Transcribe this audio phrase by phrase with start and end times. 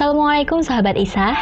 [0.00, 1.36] Assalamualaikum sahabat Isa.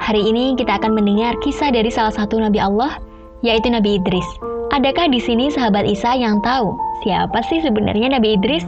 [0.00, 2.96] Hari ini kita akan mendengar kisah dari salah satu nabi Allah,
[3.44, 4.24] yaitu Nabi Idris.
[4.72, 6.72] Adakah di sini sahabat Isa yang tahu
[7.04, 8.64] siapa sih sebenarnya Nabi Idris?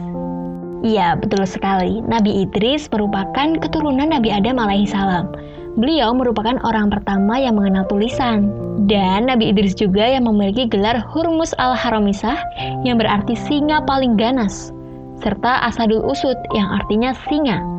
[0.85, 2.05] Iya, betul sekali.
[2.05, 5.33] Nabi Idris merupakan keturunan Nabi Adam alaihi salam.
[5.73, 8.53] Beliau merupakan orang pertama yang mengenal tulisan.
[8.85, 12.37] Dan Nabi Idris juga yang memiliki gelar Hurmus al-Haramisah
[12.85, 14.69] yang berarti singa paling ganas,
[15.17, 17.73] serta Asadul Usud yang artinya singa.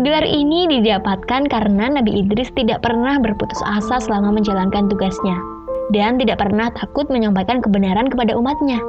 [0.00, 5.36] Gelar ini didapatkan karena Nabi Idris tidak pernah berputus asa selama menjalankan tugasnya
[5.92, 8.80] dan tidak pernah takut menyampaikan kebenaran kepada umatnya.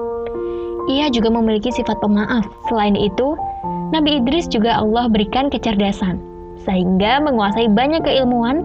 [0.88, 2.48] Ia juga memiliki sifat pemaaf.
[2.72, 3.36] Selain itu,
[3.92, 6.24] Nabi Idris juga Allah berikan kecerdasan,
[6.64, 8.64] sehingga menguasai banyak keilmuan,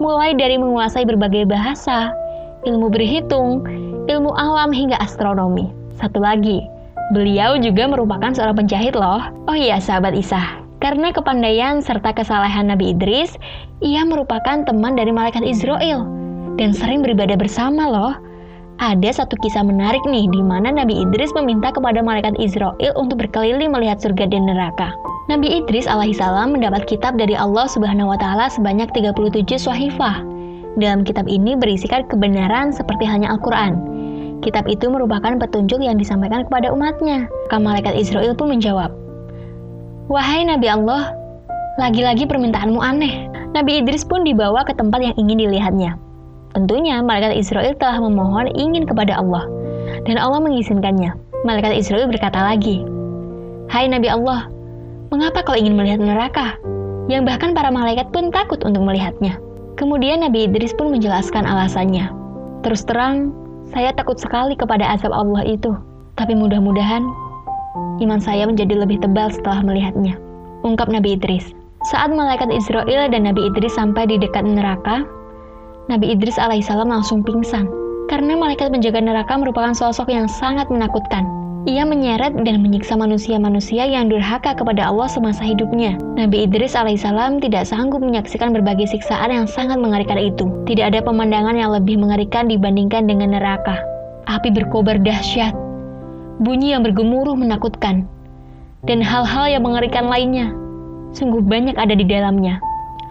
[0.00, 2.12] mulai dari menguasai berbagai bahasa,
[2.68, 3.64] ilmu berhitung,
[4.04, 5.72] ilmu alam hingga astronomi.
[5.96, 6.60] Satu lagi,
[7.16, 9.20] beliau juga merupakan seorang penjahit loh.
[9.48, 13.36] Oh iya, sahabat Isa, karena kepandaian serta kesalehan Nabi Idris,
[13.84, 16.08] ia merupakan teman dari malaikat Israel
[16.56, 18.16] dan sering beribadah bersama loh.
[18.80, 23.68] Ada satu kisah menarik nih di mana Nabi Idris meminta kepada malaikat Israel untuk berkeliling
[23.76, 24.96] melihat surga dan neraka.
[25.28, 30.24] Nabi Idris alaihissalam mendapat kitab dari Allah Subhanahu wa taala sebanyak 37 swahifah.
[30.80, 33.76] Dalam kitab ini berisikan kebenaran seperti hanya Al-Qur'an.
[34.40, 37.28] Kitab itu merupakan petunjuk yang disampaikan kepada umatnya.
[37.46, 38.88] Maka malaikat Israel pun menjawab,
[40.10, 41.14] Wahai Nabi Allah,
[41.78, 43.30] lagi-lagi permintaanmu aneh.
[43.54, 45.94] Nabi Idris pun dibawa ke tempat yang ingin dilihatnya.
[46.50, 49.46] Tentunya malaikat Israel telah memohon ingin kepada Allah,
[50.10, 51.14] dan Allah mengizinkannya.
[51.46, 52.82] Malaikat Israel berkata lagi,
[53.70, 54.50] Hai Nabi Allah,
[55.14, 56.58] mengapa kau ingin melihat neraka?
[57.06, 59.38] Yang bahkan para malaikat pun takut untuk melihatnya.
[59.78, 62.10] Kemudian Nabi Idris pun menjelaskan alasannya.
[62.66, 63.30] Terus terang,
[63.70, 65.70] saya takut sekali kepada azab Allah itu.
[66.18, 67.29] Tapi mudah-mudahan
[68.00, 70.16] Iman saya menjadi lebih tebal setelah melihatnya.
[70.64, 71.52] Ungkap Nabi Idris.
[71.92, 75.04] Saat malaikat Israel dan Nabi Idris sampai di dekat neraka,
[75.92, 77.68] Nabi Idris alaihissalam langsung pingsan.
[78.08, 81.28] Karena malaikat penjaga neraka merupakan sosok yang sangat menakutkan.
[81.68, 86.00] Ia menyeret dan menyiksa manusia-manusia yang durhaka kepada Allah semasa hidupnya.
[86.16, 90.48] Nabi Idris alaihissalam tidak sanggup menyaksikan berbagai siksaan yang sangat mengerikan itu.
[90.64, 93.76] Tidak ada pemandangan yang lebih mengerikan dibandingkan dengan neraka.
[94.24, 95.52] Api berkobar dahsyat,
[96.40, 98.08] bunyi yang bergemuruh menakutkan,
[98.88, 100.48] dan hal-hal yang mengerikan lainnya.
[101.12, 102.56] Sungguh banyak ada di dalamnya.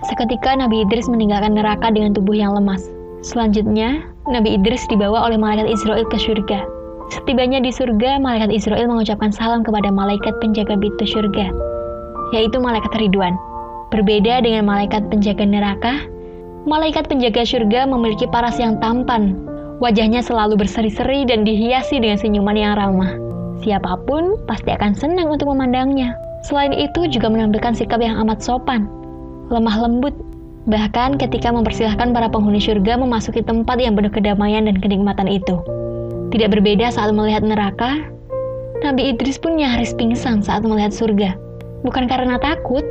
[0.10, 2.88] Seketika Nabi Idris meninggalkan neraka dengan tubuh yang lemas.
[3.22, 4.02] Selanjutnya,
[4.32, 6.64] Nabi Idris dibawa oleh malaikat Israel ke surga.
[7.12, 11.52] Setibanya di surga, malaikat Israel mengucapkan salam kepada malaikat penjaga pintu surga,
[12.32, 13.36] yaitu malaikat Ridwan.
[13.90, 15.94] Berbeda dengan malaikat penjaga neraka,
[16.70, 19.36] malaikat penjaga surga memiliki paras yang tampan,
[19.80, 23.16] Wajahnya selalu berseri-seri dan dihiasi dengan senyuman yang ramah.
[23.64, 26.16] Siapa pun pasti akan senang untuk memandangnya.
[26.48, 28.88] Selain itu juga menampilkan sikap yang amat sopan,
[29.52, 30.16] lemah lembut,
[30.68, 35.60] bahkan ketika mempersilahkan para penghuni surga memasuki tempat yang penuh kedamaian dan kenikmatan itu.
[36.32, 38.04] Tidak berbeda saat melihat neraka,
[38.80, 41.36] Nabi Idris pun nyaris pingsan saat melihat surga.
[41.84, 42.84] Bukan karena takut,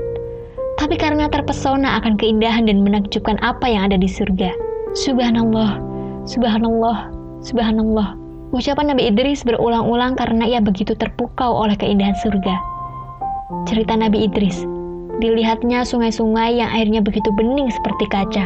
[0.76, 4.52] tapi karena terpesona akan keindahan dan menakjubkan apa yang ada di surga.
[4.92, 5.87] Subhanallah,
[6.28, 7.08] Subhanallah,
[7.40, 8.12] subhanallah.
[8.52, 12.52] Ucapan Nabi Idris berulang-ulang karena ia begitu terpukau oleh keindahan surga.
[13.64, 14.60] Cerita Nabi Idris,
[15.24, 18.44] dilihatnya sungai-sungai yang airnya begitu bening seperti kaca.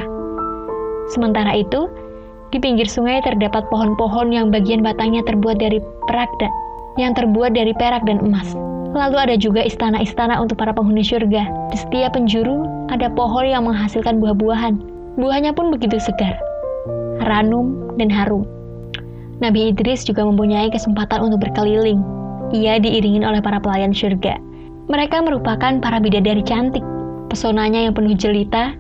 [1.10, 1.91] Sementara itu,
[2.54, 6.54] di pinggir sungai terdapat pohon-pohon yang bagian batangnya terbuat dari perak dan
[7.03, 8.54] yang terbuat dari perak dan emas.
[8.94, 11.50] Lalu ada juga istana-istana untuk para penghuni surga.
[11.75, 12.62] Di setiap penjuru
[12.94, 14.78] ada pohon yang menghasilkan buah-buahan.
[15.19, 16.38] Buahnya pun begitu segar
[17.21, 18.49] ranum, dan harum.
[19.43, 21.99] Nabi Idris juga mempunyai kesempatan untuk berkeliling.
[22.55, 24.39] Ia diiringi oleh para pelayan surga.
[24.87, 26.84] Mereka merupakan para bidadari cantik,
[27.27, 28.78] pesonanya yang penuh jelita,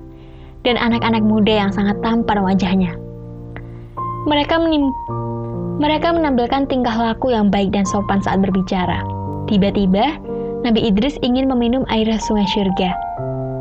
[0.62, 2.94] dan anak-anak muda yang sangat tampan wajahnya.
[4.30, 4.94] Mereka menim
[5.82, 9.02] mereka menampilkan tingkah laku yang baik dan sopan saat berbicara.
[9.50, 10.14] Tiba-tiba,
[10.62, 12.94] Nabi Idris ingin meminum air sungai surga.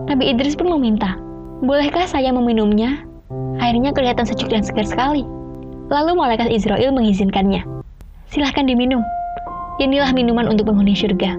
[0.05, 1.17] Nabi Idris pun meminta,
[1.65, 3.01] "Bolehkah saya meminumnya?"
[3.61, 5.21] Airnya kelihatan sejuk dan segar sekali.
[5.93, 7.61] Lalu malaikat Israel mengizinkannya.
[8.33, 9.05] Silahkan diminum.
[9.77, 11.37] Inilah minuman untuk penghuni surga.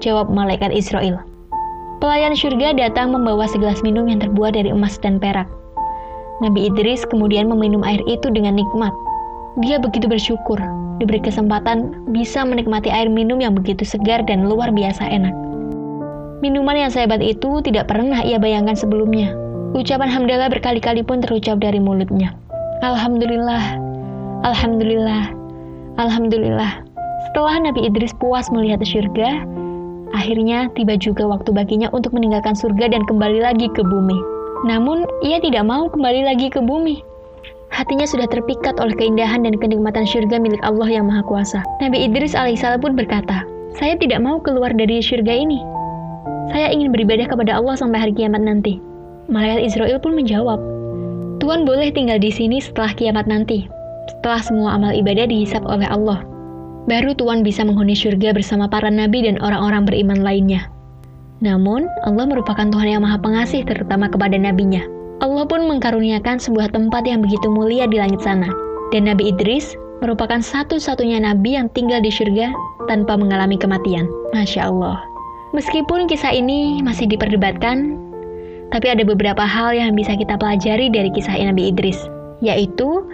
[0.00, 1.20] Jawab malaikat Israel.
[2.00, 5.46] Pelayan surga datang membawa segelas minum yang terbuat dari emas dan perak.
[6.40, 8.92] Nabi Idris kemudian meminum air itu dengan nikmat.
[9.60, 10.58] Dia begitu bersyukur
[10.98, 15.34] diberi kesempatan bisa menikmati air minum yang begitu segar dan luar biasa enak.
[16.42, 19.43] Minuman yang sehebat itu tidak pernah ia bayangkan sebelumnya.
[19.74, 22.30] Ucapan hamdalah berkali-kali pun terucap dari mulutnya.
[22.86, 23.74] Alhamdulillah,
[24.46, 25.34] Alhamdulillah,
[25.98, 26.72] Alhamdulillah.
[27.30, 29.42] Setelah Nabi Idris puas melihat surga,
[30.14, 34.14] Akhirnya tiba juga waktu baginya untuk meninggalkan surga dan kembali lagi ke bumi.
[34.62, 37.02] Namun, ia tidak mau kembali lagi ke bumi.
[37.74, 41.66] Hatinya sudah terpikat oleh keindahan dan kenikmatan surga milik Allah yang Maha Kuasa.
[41.82, 43.42] Nabi Idris alaihissalam pun berkata,
[43.74, 45.58] saya tidak mau keluar dari surga ini.
[46.54, 48.78] Saya ingin beribadah kepada Allah sampai hari kiamat nanti.
[49.28, 50.60] Malaikat Israel pun menjawab,
[51.40, 53.68] Tuhan boleh tinggal di sini setelah kiamat nanti,
[54.10, 56.24] setelah semua amal ibadah dihisap oleh Allah
[56.84, 60.68] baru Tuhan bisa menghuni surga bersama para nabi dan orang-orang beriman lainnya.
[61.40, 64.80] Namun, Allah merupakan Tuhan yang maha pengasih terutama kepada nabinya.
[65.20, 68.48] Allah pun mengkaruniakan sebuah tempat yang begitu mulia di langit sana.
[68.92, 69.74] Dan Nabi Idris
[70.04, 72.52] merupakan satu-satunya nabi yang tinggal di surga
[72.86, 74.06] tanpa mengalami kematian.
[74.36, 75.00] Masya Allah.
[75.56, 77.96] Meskipun kisah ini masih diperdebatkan,
[78.72, 81.98] tapi ada beberapa hal yang bisa kita pelajari dari kisah Nabi Idris,
[82.40, 83.04] yaitu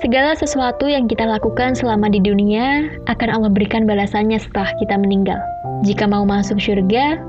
[0.00, 5.36] Segala sesuatu yang kita lakukan selama di dunia akan Allah berikan balasannya setelah kita meninggal.
[5.84, 7.20] Jika mau masuk surga,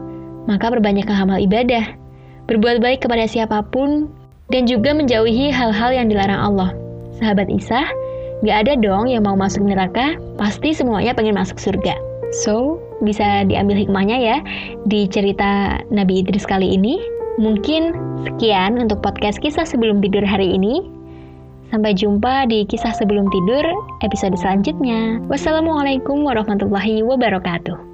[0.47, 1.83] maka perbanyaklah amal ibadah,
[2.47, 4.07] berbuat baik kepada siapa pun,
[4.56, 6.71] dan juga menjauhi hal-hal yang dilarang Allah.
[7.19, 7.83] Sahabat Isa,
[8.47, 12.00] gak ada dong yang mau masuk neraka, pasti semuanya pengen masuk surga.
[12.45, 14.38] So, bisa diambil hikmahnya ya
[14.88, 17.03] di cerita Nabi Idris kali ini.
[17.41, 20.85] Mungkin sekian untuk podcast kisah sebelum tidur hari ini.
[21.73, 23.65] Sampai jumpa di kisah sebelum tidur
[24.05, 25.17] episode selanjutnya.
[25.25, 27.90] Wassalamualaikum warahmatullahi wabarakatuh.